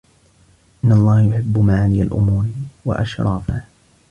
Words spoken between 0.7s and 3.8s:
إنَّ اللَّهَ يُحِبُّ مَعَالِيَ الْأُمُورِ وَأَشْرَافَهَا